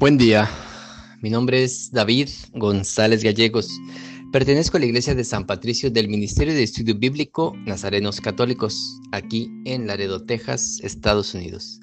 Buen 0.00 0.16
día, 0.16 0.48
mi 1.20 1.28
nombre 1.28 1.62
es 1.62 1.92
David 1.92 2.30
González 2.54 3.22
Gallegos. 3.22 3.68
Pertenezco 4.32 4.78
a 4.78 4.80
la 4.80 4.86
iglesia 4.86 5.14
de 5.14 5.24
San 5.24 5.44
Patricio 5.44 5.90
del 5.90 6.08
Ministerio 6.08 6.54
de 6.54 6.62
Estudio 6.62 6.94
Bíblico 6.94 7.52
Nazarenos 7.66 8.18
Católicos, 8.18 8.98
aquí 9.12 9.50
en 9.66 9.86
Laredo, 9.86 10.24
Texas, 10.24 10.80
Estados 10.82 11.34
Unidos. 11.34 11.80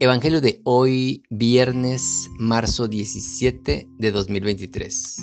Evangelio 0.00 0.40
de 0.40 0.62
hoy, 0.64 1.22
viernes, 1.30 2.28
marzo 2.40 2.88
17 2.88 3.86
de 4.00 4.10
2023. 4.10 5.16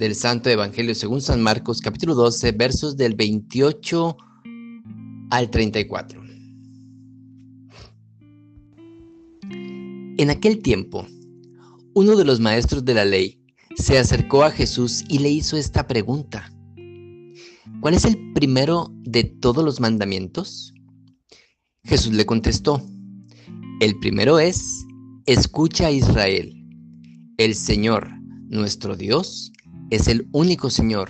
Del 0.00 0.16
Santo 0.16 0.50
Evangelio 0.50 0.96
según 0.96 1.20
San 1.20 1.40
Marcos, 1.40 1.80
capítulo 1.80 2.16
12, 2.16 2.50
versos 2.50 2.96
del 2.96 3.14
28 3.14 4.16
al 5.30 5.48
34. 5.48 6.20
En 10.18 10.30
aquel 10.30 10.60
tiempo, 10.60 11.06
uno 11.96 12.14
de 12.14 12.26
los 12.26 12.40
maestros 12.40 12.84
de 12.84 12.92
la 12.92 13.06
ley 13.06 13.42
se 13.74 13.98
acercó 13.98 14.44
a 14.44 14.50
Jesús 14.50 15.02
y 15.08 15.18
le 15.18 15.30
hizo 15.30 15.56
esta 15.56 15.86
pregunta. 15.86 16.52
¿Cuál 17.80 17.94
es 17.94 18.04
el 18.04 18.34
primero 18.34 18.92
de 19.04 19.24
todos 19.24 19.64
los 19.64 19.80
mandamientos? 19.80 20.74
Jesús 21.84 22.12
le 22.12 22.26
contestó, 22.26 22.86
el 23.80 23.98
primero 23.98 24.38
es, 24.38 24.84
escucha 25.24 25.86
a 25.86 25.90
Israel, 25.90 26.52
el 27.38 27.54
Señor, 27.54 28.10
nuestro 28.50 28.94
Dios, 28.94 29.50
es 29.88 30.06
el 30.06 30.28
único 30.32 30.68
Señor, 30.68 31.08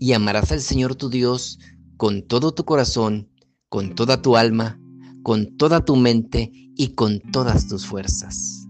y 0.00 0.14
amarás 0.14 0.50
al 0.50 0.62
Señor 0.62 0.96
tu 0.96 1.10
Dios 1.10 1.60
con 1.96 2.26
todo 2.26 2.52
tu 2.52 2.64
corazón, 2.64 3.30
con 3.68 3.94
toda 3.94 4.20
tu 4.20 4.36
alma, 4.36 4.80
con 5.22 5.56
toda 5.56 5.84
tu 5.84 5.94
mente 5.94 6.50
y 6.74 6.94
con 6.96 7.20
todas 7.30 7.68
tus 7.68 7.86
fuerzas. 7.86 8.67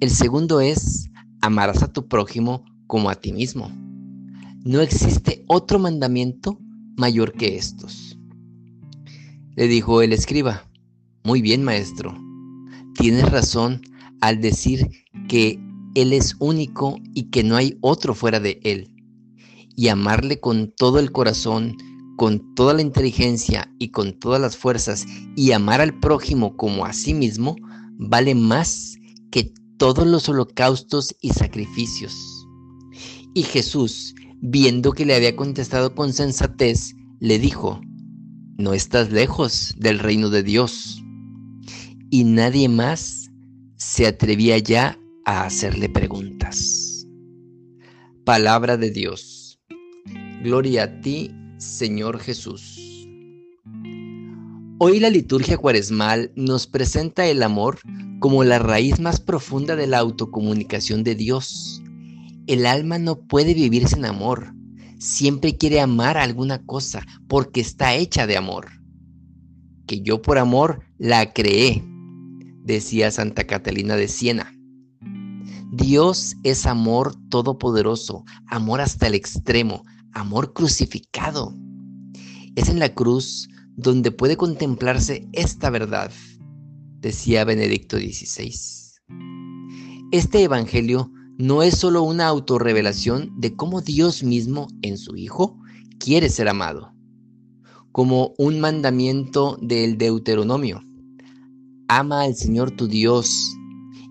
El 0.00 0.10
segundo 0.10 0.60
es, 0.60 1.10
amarás 1.40 1.82
a 1.82 1.92
tu 1.92 2.08
prójimo 2.08 2.64
como 2.86 3.10
a 3.10 3.14
ti 3.14 3.32
mismo. 3.32 3.70
No 4.64 4.80
existe 4.80 5.44
otro 5.46 5.78
mandamiento 5.78 6.58
mayor 6.96 7.32
que 7.32 7.56
estos. 7.56 8.18
Le 9.54 9.68
dijo 9.68 10.02
el 10.02 10.12
escriba, 10.12 10.68
muy 11.24 11.42
bien 11.42 11.62
maestro, 11.62 12.16
tienes 12.94 13.30
razón 13.30 13.82
al 14.20 14.40
decir 14.40 14.88
que 15.28 15.60
Él 15.94 16.12
es 16.12 16.36
único 16.38 16.98
y 17.14 17.30
que 17.30 17.44
no 17.44 17.56
hay 17.56 17.78
otro 17.80 18.14
fuera 18.14 18.40
de 18.40 18.60
Él. 18.64 18.90
Y 19.76 19.88
amarle 19.88 20.40
con 20.40 20.72
todo 20.72 20.98
el 20.98 21.12
corazón, 21.12 21.76
con 22.16 22.54
toda 22.54 22.74
la 22.74 22.82
inteligencia 22.82 23.72
y 23.78 23.90
con 23.90 24.18
todas 24.18 24.40
las 24.40 24.56
fuerzas, 24.56 25.06
y 25.36 25.52
amar 25.52 25.80
al 25.80 25.98
prójimo 26.00 26.56
como 26.56 26.84
a 26.84 26.92
sí 26.92 27.14
mismo, 27.14 27.56
vale 27.96 28.34
más 28.34 28.97
que 29.30 29.52
todos 29.78 30.06
los 30.06 30.28
holocaustos 30.28 31.14
y 31.20 31.30
sacrificios. 31.30 32.14
Y 33.34 33.42
Jesús, 33.42 34.14
viendo 34.40 34.92
que 34.92 35.06
le 35.06 35.14
había 35.14 35.36
contestado 35.36 35.94
con 35.94 36.12
sensatez, 36.12 36.94
le 37.20 37.38
dijo, 37.38 37.80
no 38.56 38.74
estás 38.74 39.12
lejos 39.12 39.74
del 39.78 39.98
reino 39.98 40.30
de 40.30 40.42
Dios. 40.42 41.02
Y 42.10 42.24
nadie 42.24 42.68
más 42.68 43.30
se 43.76 44.06
atrevía 44.06 44.58
ya 44.58 44.98
a 45.24 45.44
hacerle 45.44 45.88
preguntas. 45.88 47.06
Palabra 48.24 48.76
de 48.76 48.90
Dios. 48.90 49.60
Gloria 50.42 50.84
a 50.84 51.00
ti, 51.00 51.30
Señor 51.58 52.18
Jesús. 52.18 53.06
Hoy 54.80 55.00
la 55.00 55.10
liturgia 55.10 55.56
cuaresmal 55.56 56.32
nos 56.36 56.66
presenta 56.66 57.26
el 57.26 57.42
amor 57.42 57.78
como 58.18 58.42
la 58.44 58.58
raíz 58.58 59.00
más 59.00 59.20
profunda 59.20 59.76
de 59.76 59.86
la 59.86 59.98
autocomunicación 59.98 61.04
de 61.04 61.14
Dios. 61.14 61.82
El 62.46 62.66
alma 62.66 62.98
no 62.98 63.20
puede 63.26 63.54
vivir 63.54 63.88
sin 63.88 64.04
amor. 64.04 64.54
Siempre 64.98 65.56
quiere 65.56 65.80
amar 65.80 66.16
alguna 66.16 66.64
cosa 66.64 67.06
porque 67.28 67.60
está 67.60 67.94
hecha 67.94 68.26
de 68.26 68.36
amor. 68.36 68.68
Que 69.86 70.00
yo 70.00 70.20
por 70.20 70.38
amor 70.38 70.80
la 70.98 71.32
creé, 71.32 71.84
decía 72.64 73.10
Santa 73.10 73.44
Catalina 73.44 73.96
de 73.96 74.08
Siena. 74.08 74.52
Dios 75.70 76.34
es 76.42 76.66
amor 76.66 77.14
todopoderoso, 77.28 78.24
amor 78.48 78.80
hasta 78.80 79.06
el 79.06 79.14
extremo, 79.14 79.84
amor 80.12 80.52
crucificado. 80.52 81.54
Es 82.56 82.68
en 82.68 82.80
la 82.80 82.92
cruz 82.94 83.48
donde 83.76 84.10
puede 84.10 84.36
contemplarse 84.36 85.28
esta 85.32 85.70
verdad 85.70 86.10
decía 87.00 87.44
Benedicto 87.44 87.96
XVI. 87.96 88.52
Este 90.10 90.42
Evangelio 90.42 91.10
no 91.38 91.62
es 91.62 91.78
solo 91.78 92.02
una 92.02 92.26
autorrevelación 92.26 93.32
de 93.38 93.54
cómo 93.54 93.80
Dios 93.80 94.22
mismo 94.22 94.68
en 94.82 94.98
su 94.98 95.16
Hijo 95.16 95.58
quiere 96.00 96.28
ser 96.28 96.48
amado, 96.48 96.92
como 97.92 98.34
un 98.38 98.58
mandamiento 98.60 99.56
del 99.62 99.98
Deuteronomio. 99.98 100.82
Ama 101.88 102.22
al 102.22 102.34
Señor 102.34 102.72
tu 102.72 102.88
Dios 102.88 103.30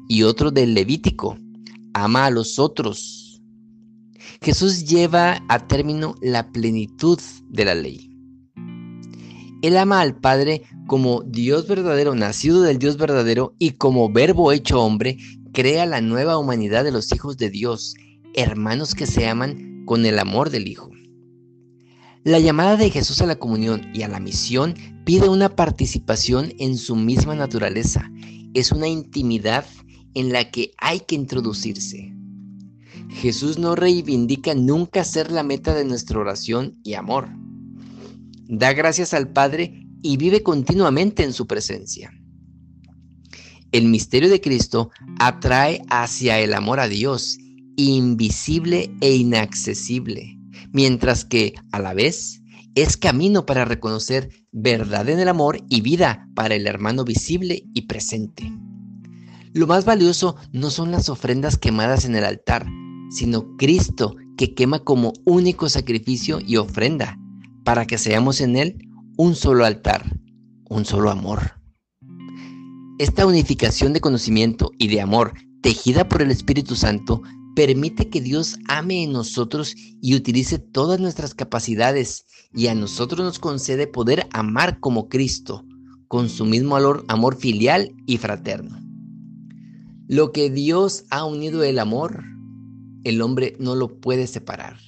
y 0.07 0.23
otro 0.23 0.51
del 0.51 0.73
Levítico. 0.73 1.37
Ama 1.93 2.27
a 2.27 2.31
los 2.31 2.59
otros. 2.59 3.41
Jesús 4.41 4.85
lleva 4.85 5.43
a 5.49 5.67
término 5.67 6.15
la 6.21 6.51
plenitud 6.51 7.19
de 7.49 7.65
la 7.65 7.75
ley. 7.75 8.06
Él 9.61 9.77
ama 9.77 10.01
al 10.01 10.15
Padre 10.15 10.63
como 10.85 11.23
Dios 11.23 11.67
verdadero, 11.67 12.15
nacido 12.15 12.61
del 12.61 12.79
Dios 12.79 12.97
verdadero 12.97 13.55
y 13.57 13.71
como 13.71 14.11
verbo 14.11 14.51
hecho 14.51 14.81
hombre, 14.81 15.17
crea 15.51 15.85
la 15.85 16.01
nueva 16.01 16.37
humanidad 16.37 16.83
de 16.83 16.91
los 16.91 17.11
hijos 17.11 17.37
de 17.37 17.49
Dios, 17.49 17.95
hermanos 18.35 18.93
que 18.93 19.07
se 19.07 19.27
aman 19.27 19.83
con 19.85 20.05
el 20.05 20.19
amor 20.19 20.51
del 20.51 20.67
Hijo. 20.67 20.91
La 22.23 22.39
llamada 22.39 22.75
de 22.75 22.89
Jesús 22.89 23.21
a 23.21 23.25
la 23.25 23.37
comunión 23.37 23.89
y 23.93 24.03
a 24.03 24.07
la 24.07 24.19
misión 24.19 24.75
pide 25.05 25.29
una 25.29 25.55
participación 25.55 26.53
en 26.59 26.77
su 26.77 26.95
misma 26.95 27.35
naturaleza. 27.35 28.11
Es 28.53 28.71
una 28.71 28.87
intimidad 28.87 29.65
en 30.13 30.33
la 30.33 30.51
que 30.51 30.71
hay 30.77 30.99
que 30.99 31.15
introducirse. 31.15 32.13
Jesús 33.09 33.57
no 33.57 33.75
reivindica 33.75 34.53
nunca 34.53 35.03
ser 35.03 35.31
la 35.31 35.43
meta 35.43 35.73
de 35.73 35.85
nuestra 35.85 36.19
oración 36.19 36.77
y 36.83 36.95
amor. 36.95 37.29
Da 38.49 38.73
gracias 38.73 39.13
al 39.13 39.31
Padre 39.31 39.87
y 40.01 40.17
vive 40.17 40.43
continuamente 40.43 41.23
en 41.23 41.33
su 41.33 41.47
presencia. 41.47 42.11
El 43.71 43.89
misterio 43.89 44.29
de 44.29 44.39
Cristo 44.39 44.91
atrae 45.19 45.81
hacia 45.89 46.39
el 46.39 46.53
amor 46.53 46.79
a 46.79 46.87
Dios, 46.87 47.37
invisible 47.75 48.89
e 49.01 49.15
inaccesible, 49.15 50.37
mientras 50.71 51.25
que 51.25 51.53
a 51.71 51.79
la 51.79 51.93
vez 51.93 52.41
es 52.75 52.95
camino 52.95 53.45
para 53.45 53.65
reconocer 53.65 54.29
verdad 54.51 55.09
en 55.09 55.19
el 55.19 55.27
amor 55.27 55.59
y 55.67 55.81
vida 55.81 56.29
para 56.33 56.55
el 56.55 56.67
hermano 56.67 57.03
visible 57.03 57.63
y 57.73 57.81
presente. 57.83 58.51
Lo 59.53 59.67
más 59.67 59.83
valioso 59.83 60.37
no 60.53 60.69
son 60.69 60.91
las 60.91 61.09
ofrendas 61.09 61.57
quemadas 61.57 62.05
en 62.05 62.15
el 62.15 62.23
altar, 62.23 62.65
sino 63.09 63.57
Cristo 63.57 64.15
que 64.37 64.53
quema 64.53 64.79
como 64.79 65.13
único 65.25 65.67
sacrificio 65.67 66.39
y 66.39 66.57
ofrenda, 66.57 67.17
para 67.67 67.85
que 67.85 67.97
seamos 67.97 68.39
en 68.39 68.55
Él 68.55 68.77
un 69.17 69.35
solo 69.35 69.65
altar, 69.65 70.01
un 70.69 70.85
solo 70.85 71.11
amor. 71.11 71.51
Esta 72.97 73.25
unificación 73.25 73.91
de 73.91 73.99
conocimiento 73.99 74.71
y 74.77 74.87
de 74.87 75.01
amor 75.01 75.33
tejida 75.61 76.07
por 76.07 76.21
el 76.21 76.31
Espíritu 76.31 76.77
Santo 76.77 77.23
permite 77.57 78.07
que 78.09 78.21
Dios 78.21 78.57
ame 78.69 79.03
en 79.03 79.11
nosotros 79.11 79.75
y 80.01 80.15
utilice 80.15 80.59
todas 80.59 81.01
nuestras 81.01 81.35
capacidades 81.35 82.25
y 82.53 82.67
a 82.67 82.73
nosotros 82.73 83.25
nos 83.25 83.37
concede 83.37 83.85
poder 83.85 84.27
amar 84.31 84.79
como 84.79 85.09
Cristo, 85.09 85.65
con 86.07 86.29
su 86.29 86.45
mismo 86.45 86.77
amor, 86.77 87.03
amor 87.09 87.35
filial 87.35 87.93
y 88.05 88.15
fraterno. 88.15 88.79
Lo 90.07 90.31
que 90.31 90.49
Dios 90.49 91.03
ha 91.09 91.25
unido 91.25 91.65
el 91.65 91.79
amor, 91.79 92.23
el 93.03 93.21
hombre 93.21 93.57
no 93.59 93.75
lo 93.75 93.99
puede 93.99 94.25
separar. 94.25 94.86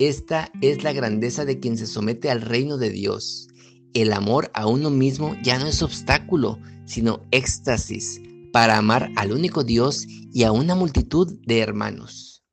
Esta 0.00 0.50
es 0.60 0.82
la 0.82 0.92
grandeza 0.92 1.44
de 1.44 1.60
quien 1.60 1.78
se 1.78 1.86
somete 1.86 2.30
al 2.30 2.40
reino 2.40 2.78
de 2.78 2.90
Dios. 2.90 3.48
El 3.92 4.12
amor 4.12 4.50
a 4.52 4.66
uno 4.66 4.90
mismo 4.90 5.36
ya 5.44 5.58
no 5.58 5.66
es 5.66 5.82
obstáculo, 5.82 6.58
sino 6.84 7.20
éxtasis 7.30 8.20
para 8.52 8.76
amar 8.76 9.10
al 9.14 9.32
único 9.32 9.62
Dios 9.62 10.04
y 10.08 10.42
a 10.42 10.50
una 10.50 10.74
multitud 10.74 11.38
de 11.46 11.60
hermanos. 11.60 12.44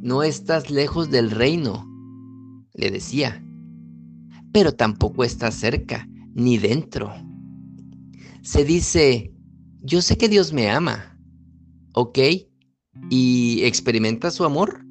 No 0.00 0.22
estás 0.22 0.70
lejos 0.70 1.10
del 1.10 1.30
reino, 1.30 1.86
le 2.72 2.90
decía, 2.90 3.44
pero 4.52 4.72
tampoco 4.72 5.24
estás 5.24 5.54
cerca, 5.54 6.08
ni 6.34 6.56
dentro. 6.56 7.12
Se 8.42 8.64
dice, 8.64 9.34
yo 9.82 10.00
sé 10.00 10.16
que 10.16 10.28
Dios 10.28 10.52
me 10.52 10.70
ama, 10.70 11.18
¿ok? 11.92 12.18
¿Y 13.10 13.62
experimenta 13.62 14.30
su 14.30 14.44
amor? 14.44 14.83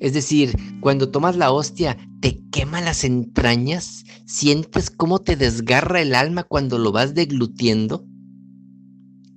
Es 0.00 0.12
decir, 0.12 0.56
cuando 0.80 1.10
tomas 1.10 1.36
la 1.36 1.50
hostia, 1.50 1.96
te 2.20 2.42
quema 2.50 2.80
las 2.80 3.04
entrañas, 3.04 4.04
sientes 4.26 4.90
cómo 4.90 5.20
te 5.20 5.36
desgarra 5.36 6.00
el 6.00 6.14
alma 6.14 6.44
cuando 6.44 6.78
lo 6.78 6.92
vas 6.92 7.14
deglutiendo. 7.14 8.06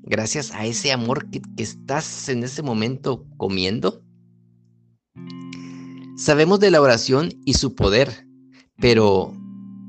gracias 0.03 0.55
a 0.55 0.65
ese 0.65 0.91
amor 0.91 1.29
que, 1.29 1.41
estás 1.57 2.29
en 2.29 2.43
ese 2.43 2.63
momento 2.63 3.27
comiendo? 3.37 4.03
Sabemos 6.17 6.59
de 6.59 6.71
la 6.71 6.81
oración 6.81 7.29
y 7.45 7.53
su 7.53 7.75
poder, 7.75 8.27
pero 8.77 9.33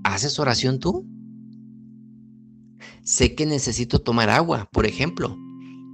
¿haces 0.05 0.39
oración 0.39 0.79
tú? 0.79 1.06
Sé 3.03 3.35
que 3.35 3.47
necesito 3.47 4.01
tomar 4.01 4.29
agua, 4.29 4.69
por 4.71 4.87
ejemplo, 4.87 5.37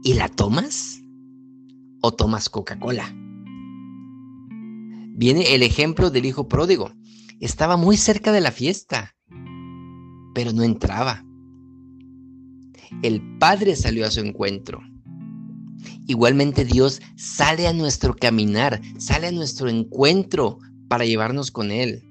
¿y 0.03 0.15
la 0.15 0.29
tomas? 0.29 1.01
¿O 2.03 2.13
tomas 2.13 2.49
Coca-Cola? 2.49 3.15
Viene 5.19 5.55
el 5.55 5.63
ejemplo 5.63 6.11
del 6.11 6.27
hijo 6.27 6.47
pródigo. 6.47 6.93
Estaba 7.41 7.79
muy 7.79 7.97
cerca 7.97 8.33
de 8.33 8.43
la 8.43 8.53
fiesta, 8.53 9.17
pero 10.35 10.53
no 10.53 10.63
entraba. 10.63 11.25
El 13.03 13.23
Padre 13.39 13.77
salió 13.77 14.05
a 14.05 14.11
su 14.11 14.21
encuentro. 14.21 14.83
Igualmente 16.07 16.67
Dios 16.67 17.01
sale 17.17 17.67
a 17.67 17.73
nuestro 17.73 18.15
caminar, 18.15 18.83
sale 18.99 19.29
a 19.29 19.33
nuestro 19.33 19.71
encuentro 19.71 20.59
para 20.87 21.07
llevarnos 21.07 21.51
con 21.51 21.71
Él. 21.71 22.03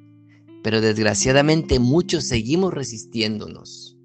Pero 0.63 0.81
desgraciadamente 0.81 1.77
muchos 1.77 2.23
seguimos 2.23 2.73
resistiéndonos. 2.73 3.95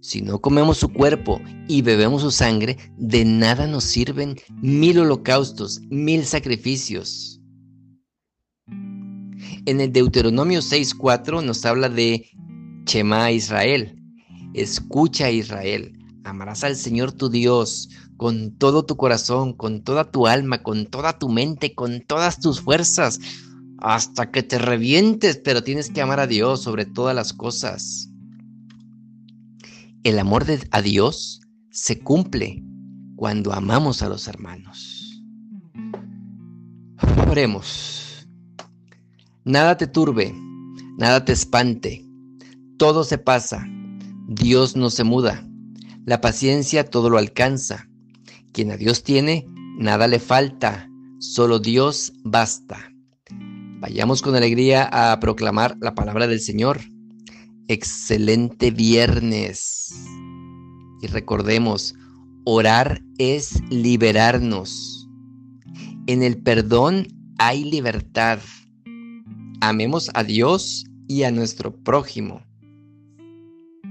Si 0.00 0.22
no 0.22 0.40
comemos 0.40 0.78
su 0.78 0.92
cuerpo 0.92 1.40
y 1.68 1.82
bebemos 1.82 2.22
su 2.22 2.32
sangre, 2.32 2.78
de 2.96 3.24
nada 3.24 3.68
nos 3.68 3.84
sirven 3.84 4.34
mil 4.60 4.98
holocaustos, 4.98 5.80
mil 5.88 6.24
sacrificios. 6.24 7.37
En 9.68 9.82
el 9.82 9.92
Deuteronomio 9.92 10.60
6.4 10.60 11.44
nos 11.44 11.66
habla 11.66 11.90
de 11.90 12.26
Chema 12.86 13.30
Israel. 13.32 14.02
Escucha 14.54 15.30
Israel, 15.30 15.92
amarás 16.24 16.64
al 16.64 16.74
Señor 16.74 17.12
tu 17.12 17.28
Dios 17.28 17.90
con 18.16 18.56
todo 18.56 18.86
tu 18.86 18.96
corazón, 18.96 19.52
con 19.52 19.84
toda 19.84 20.10
tu 20.10 20.26
alma, 20.26 20.62
con 20.62 20.86
toda 20.86 21.18
tu 21.18 21.28
mente, 21.28 21.74
con 21.74 22.00
todas 22.00 22.40
tus 22.40 22.62
fuerzas, 22.62 23.20
hasta 23.76 24.30
que 24.30 24.42
te 24.42 24.58
revientes, 24.58 25.36
pero 25.36 25.62
tienes 25.62 25.90
que 25.90 26.00
amar 26.00 26.20
a 26.20 26.26
Dios 26.26 26.62
sobre 26.62 26.86
todas 26.86 27.14
las 27.14 27.34
cosas. 27.34 28.08
El 30.02 30.18
amor 30.18 30.46
de, 30.46 30.66
a 30.70 30.80
Dios 30.80 31.42
se 31.70 31.98
cumple 31.98 32.64
cuando 33.16 33.52
amamos 33.52 34.00
a 34.00 34.08
los 34.08 34.28
hermanos. 34.28 35.22
Oremos. 37.28 38.07
Nada 39.48 39.78
te 39.78 39.86
turbe, 39.86 40.34
nada 40.98 41.24
te 41.24 41.32
espante, 41.32 42.04
todo 42.76 43.02
se 43.02 43.16
pasa, 43.16 43.66
Dios 44.26 44.76
no 44.76 44.90
se 44.90 45.04
muda, 45.04 45.48
la 46.04 46.20
paciencia 46.20 46.84
todo 46.84 47.08
lo 47.08 47.16
alcanza, 47.16 47.88
quien 48.52 48.70
a 48.72 48.76
Dios 48.76 49.04
tiene, 49.04 49.46
nada 49.78 50.06
le 50.06 50.18
falta, 50.18 50.90
solo 51.18 51.60
Dios 51.60 52.12
basta. 52.24 52.92
Vayamos 53.80 54.20
con 54.20 54.36
alegría 54.36 54.84
a 54.84 55.18
proclamar 55.18 55.78
la 55.80 55.94
palabra 55.94 56.26
del 56.26 56.40
Señor. 56.40 56.80
Excelente 57.68 58.70
viernes. 58.70 59.94
Y 61.00 61.06
recordemos, 61.06 61.94
orar 62.44 63.00
es 63.16 63.62
liberarnos. 63.70 65.08
En 66.06 66.22
el 66.22 66.36
perdón 66.36 67.08
hay 67.38 67.64
libertad. 67.64 68.40
Amemos 69.60 70.10
a 70.14 70.22
Dios 70.22 70.84
y 71.08 71.24
a 71.24 71.30
nuestro 71.30 71.74
prójimo. 71.74 72.42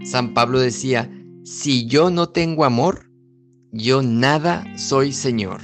San 0.03 0.33
Pablo 0.33 0.59
decía, 0.59 1.11
si 1.43 1.87
yo 1.87 2.09
no 2.09 2.29
tengo 2.29 2.63
amor, 2.63 3.11
yo 3.71 4.01
nada 4.01 4.65
soy 4.77 5.11
Señor. 5.11 5.61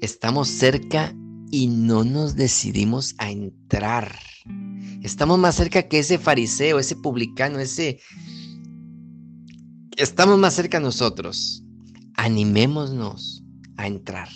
Estamos 0.00 0.48
cerca 0.48 1.14
y 1.50 1.68
no 1.68 2.04
nos 2.04 2.34
decidimos 2.34 3.14
a 3.18 3.30
entrar. 3.30 4.18
Estamos 5.02 5.38
más 5.38 5.54
cerca 5.54 5.88
que 5.88 6.00
ese 6.00 6.18
fariseo, 6.18 6.78
ese 6.78 6.96
publicano, 6.96 7.58
ese... 7.60 8.00
Estamos 9.96 10.38
más 10.38 10.54
cerca 10.54 10.80
nosotros. 10.80 11.62
Animémonos 12.16 13.44
a 13.76 13.86
entrar. 13.86 14.28